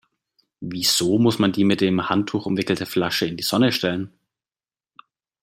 Wieso 0.61 1.19
muss 1.19 1.37
man 1.37 1.51
die 1.51 1.63
mit 1.63 1.79
dem 1.79 2.09
Handtuch 2.09 2.47
umwickelte 2.47 2.87
Flasche 2.87 3.27
in 3.27 3.37
die 3.37 3.43
Sonne 3.43 3.71
stellen? 3.71 4.11